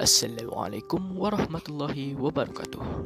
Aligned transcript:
Assalamualaikum 0.00 1.20
warahmatullahi 1.20 2.16
wabarakatuh. 2.16 3.04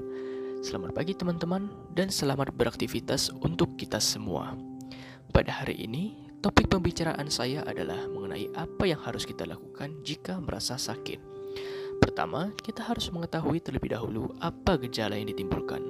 Selamat 0.62 0.94
pagi 0.94 1.10
teman-teman 1.10 1.66
dan 1.90 2.06
selamat 2.06 2.54
beraktivitas 2.54 3.34
untuk 3.42 3.74
kita 3.74 3.98
semua. 3.98 4.54
Pada 5.34 5.58
hari 5.58 5.74
ini, 5.74 6.14
topik 6.38 6.70
pembicaraan 6.70 7.26
saya 7.26 7.66
adalah 7.66 7.98
mengenai 8.06 8.46
apa 8.54 8.86
yang 8.86 9.02
harus 9.02 9.26
kita 9.26 9.42
lakukan 9.42 10.06
jika 10.06 10.38
merasa 10.38 10.78
sakit. 10.78 11.18
Pertama, 11.98 12.54
kita 12.62 12.86
harus 12.86 13.10
mengetahui 13.10 13.58
terlebih 13.58 13.90
dahulu 13.90 14.30
apa 14.38 14.78
gejala 14.86 15.18
yang 15.18 15.26
ditimbulkan. 15.34 15.82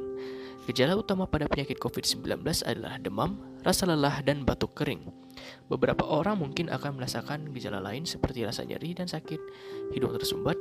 Gejala 0.65 0.97
utama 0.97 1.29
pada 1.29 1.45
penyakit 1.53 1.77
COVID-19 1.85 2.41
adalah 2.65 2.97
demam, 2.97 3.37
rasa 3.61 3.85
lelah, 3.85 4.25
dan 4.25 4.49
batuk 4.49 4.73
kering. 4.73 5.05
Beberapa 5.69 6.09
orang 6.09 6.41
mungkin 6.41 6.73
akan 6.73 6.97
merasakan 6.97 7.53
gejala 7.53 7.85
lain 7.85 8.09
seperti 8.09 8.49
rasa 8.49 8.65
nyeri 8.65 8.97
dan 8.97 9.05
sakit, 9.05 9.41
hidung 9.93 10.17
tersumbat, 10.17 10.57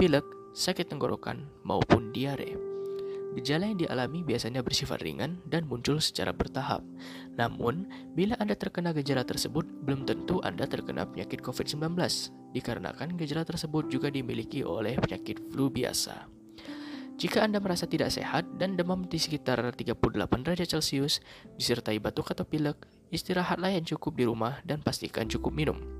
pilek, 0.00 0.24
sakit 0.56 0.88
tenggorokan, 0.88 1.44
maupun 1.60 2.08
diare. 2.08 2.56
Gejala 3.36 3.68
yang 3.68 3.84
dialami 3.84 4.24
biasanya 4.24 4.64
bersifat 4.64 5.04
ringan 5.04 5.44
dan 5.44 5.68
muncul 5.68 6.00
secara 6.00 6.32
bertahap. 6.32 6.80
Namun, 7.36 7.84
bila 8.16 8.32
Anda 8.40 8.56
terkena 8.56 8.96
gejala 8.96 9.28
tersebut, 9.28 9.68
belum 9.84 10.08
tentu 10.08 10.40
Anda 10.40 10.64
terkena 10.64 11.04
penyakit 11.04 11.44
COVID-19, 11.44 12.00
dikarenakan 12.56 13.20
gejala 13.20 13.44
tersebut 13.44 13.92
juga 13.92 14.08
dimiliki 14.08 14.64
oleh 14.64 14.96
penyakit 14.96 15.36
flu 15.52 15.68
biasa. 15.68 16.32
Jika 17.20 17.44
Anda 17.44 17.60
merasa 17.60 17.84
tidak 17.84 18.08
sehat 18.08 18.48
dan 18.56 18.80
demam 18.80 19.04
di 19.04 19.20
sekitar 19.20 19.60
38 19.60 20.00
derajat 20.40 20.80
Celcius, 20.80 21.20
disertai 21.60 22.00
batuk 22.00 22.32
atau 22.32 22.48
pilek, 22.48 22.88
istirahatlah 23.12 23.68
yang 23.68 23.84
cukup 23.84 24.16
di 24.16 24.24
rumah 24.24 24.64
dan 24.64 24.80
pastikan 24.80 25.28
cukup 25.28 25.52
minum. 25.52 25.99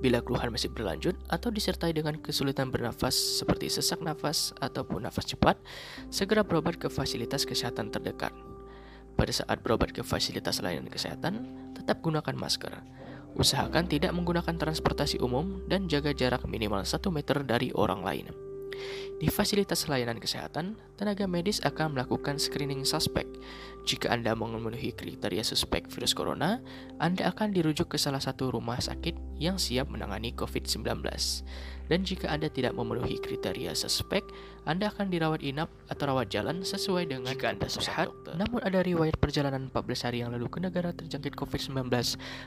Bila 0.00 0.24
keluhan 0.24 0.48
masih 0.48 0.72
berlanjut 0.72 1.12
atau 1.28 1.52
disertai 1.52 1.92
dengan 1.92 2.16
kesulitan 2.16 2.72
bernafas 2.72 3.12
seperti 3.12 3.68
sesak 3.68 4.00
nafas 4.00 4.56
ataupun 4.56 5.04
nafas 5.04 5.28
cepat, 5.28 5.60
segera 6.08 6.40
berobat 6.40 6.80
ke 6.80 6.88
fasilitas 6.88 7.44
kesehatan 7.44 7.92
terdekat. 7.92 8.32
Pada 9.12 9.32
saat 9.36 9.60
berobat 9.60 9.92
ke 9.92 10.00
fasilitas 10.00 10.64
layanan 10.64 10.88
kesehatan, 10.88 11.44
tetap 11.76 12.00
gunakan 12.00 12.32
masker. 12.32 12.72
Usahakan 13.36 13.84
tidak 13.92 14.16
menggunakan 14.16 14.56
transportasi 14.56 15.20
umum 15.20 15.60
dan 15.68 15.84
jaga 15.84 16.16
jarak 16.16 16.48
minimal 16.48 16.80
1 16.80 16.96
meter 17.12 17.44
dari 17.44 17.68
orang 17.76 18.00
lain. 18.00 18.32
Di 19.20 19.28
fasilitas 19.28 19.84
layanan 19.84 20.16
kesehatan, 20.16 20.80
tenaga 21.00 21.24
medis 21.24 21.64
akan 21.64 21.96
melakukan 21.96 22.36
screening 22.36 22.84
suspek. 22.84 23.24
Jika 23.88 24.12
Anda 24.12 24.36
memenuhi 24.36 24.92
kriteria 24.92 25.40
suspek 25.40 25.88
virus 25.88 26.12
corona, 26.12 26.60
Anda 27.00 27.32
akan 27.32 27.56
dirujuk 27.56 27.96
ke 27.96 27.98
salah 27.98 28.20
satu 28.20 28.52
rumah 28.52 28.76
sakit 28.76 29.40
yang 29.40 29.56
siap 29.56 29.88
menangani 29.88 30.36
COVID-19. 30.36 31.00
Dan 31.90 32.06
jika 32.06 32.30
Anda 32.30 32.46
tidak 32.46 32.78
memenuhi 32.78 33.18
kriteria 33.18 33.74
suspek, 33.74 34.22
Anda 34.62 34.94
akan 34.94 35.10
dirawat 35.10 35.42
inap 35.42 35.72
atau 35.90 36.12
rawat 36.12 36.30
jalan 36.30 36.62
sesuai 36.62 37.10
dengan 37.10 37.34
jika 37.34 37.50
Anda 37.50 37.66
sehat, 37.66 38.14
namun 38.38 38.62
ada 38.62 38.84
riwayat 38.84 39.18
perjalanan 39.18 39.72
14 39.74 40.06
hari 40.06 40.22
yang 40.22 40.30
lalu 40.30 40.46
ke 40.46 40.62
negara 40.62 40.94
terjangkit 40.94 41.34
COVID-19 41.34 41.90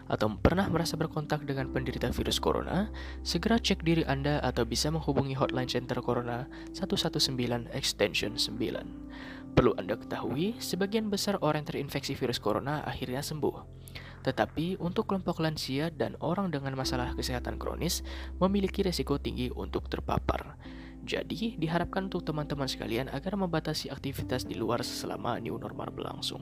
atau 0.07 0.27
pernah 0.39 0.71
merasa 0.71 0.95
berkontak 0.95 1.43
dengan 1.43 1.67
penderita 1.75 2.07
virus 2.15 2.39
corona, 2.39 2.87
segera 3.27 3.59
cek 3.59 3.83
diri 3.83 4.07
Anda 4.07 4.39
atau 4.39 4.63
bisa 4.63 4.87
menghubungi 4.93 5.35
hotline 5.35 5.67
center 5.67 5.99
corona 5.99 6.47
119 6.71 7.67
extension 7.75 8.39
9. 8.43 9.53
Perlu 9.53 9.77
Anda 9.77 9.95
ketahui, 9.95 10.57
sebagian 10.57 11.13
besar 11.13 11.37
orang 11.45 11.61
terinfeksi 11.61 12.17
virus 12.17 12.41
corona 12.41 12.81
akhirnya 12.83 13.21
sembuh. 13.21 13.85
Tetapi 14.25 14.81
untuk 14.81 15.05
kelompok 15.05 15.39
lansia 15.39 15.93
dan 15.93 16.17
orang 16.23 16.49
dengan 16.49 16.73
masalah 16.73 17.13
kesehatan 17.13 17.61
kronis 17.61 18.01
memiliki 18.41 18.81
resiko 18.81 19.21
tinggi 19.21 19.53
untuk 19.53 19.87
terpapar. 19.93 20.57
Jadi, 21.03 21.59
diharapkan 21.59 22.07
untuk 22.07 22.23
teman-teman 22.23 22.65
sekalian 22.65 23.11
agar 23.11 23.35
membatasi 23.35 23.91
aktivitas 23.91 24.47
di 24.47 24.55
luar 24.55 24.81
selama 24.81 25.35
new 25.43 25.59
normal 25.59 25.91
berlangsung. 25.91 26.41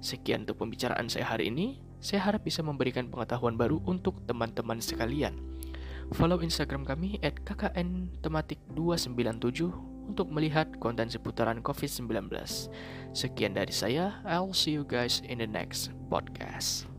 Sekian 0.00 0.48
untuk 0.48 0.64
pembicaraan 0.64 1.12
saya 1.12 1.28
hari 1.28 1.52
ini. 1.52 1.76
Saya 2.04 2.20
harap 2.28 2.44
bisa 2.44 2.60
memberikan 2.60 3.08
pengetahuan 3.08 3.56
baru 3.56 3.80
untuk 3.88 4.20
teman-teman 4.28 4.76
sekalian. 4.76 5.40
Follow 6.12 6.44
Instagram 6.44 6.84
kami 6.84 7.16
at 7.24 7.40
kkntematik297 7.48 9.72
untuk 10.06 10.30
melihat 10.30 10.70
konten 10.78 11.10
seputaran 11.10 11.60
COVID-19. 11.64 12.30
Sekian 13.12 13.56
dari 13.56 13.72
saya, 13.72 14.20
I'll 14.22 14.54
see 14.54 14.76
you 14.76 14.84
guys 14.86 15.24
in 15.26 15.42
the 15.42 15.48
next 15.48 15.90
podcast. 16.08 16.93